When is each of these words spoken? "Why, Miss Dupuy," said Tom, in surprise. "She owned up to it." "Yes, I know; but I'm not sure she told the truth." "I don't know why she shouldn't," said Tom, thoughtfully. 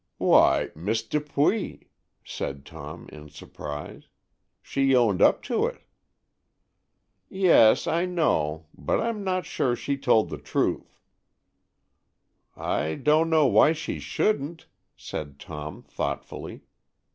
"Why, 0.17 0.71
Miss 0.73 1.03
Dupuy," 1.03 1.87
said 2.23 2.65
Tom, 2.65 3.07
in 3.11 3.29
surprise. 3.29 4.05
"She 4.59 4.95
owned 4.95 5.21
up 5.21 5.43
to 5.43 5.67
it." 5.67 5.83
"Yes, 7.29 7.85
I 7.85 8.05
know; 8.07 8.65
but 8.75 8.99
I'm 8.99 9.23
not 9.23 9.45
sure 9.45 9.75
she 9.75 9.97
told 9.97 10.31
the 10.31 10.39
truth." 10.39 10.97
"I 12.55 12.95
don't 12.95 13.29
know 13.29 13.45
why 13.45 13.73
she 13.73 13.99
shouldn't," 13.99 14.65
said 14.97 15.39
Tom, 15.39 15.83
thoughtfully. 15.83 16.61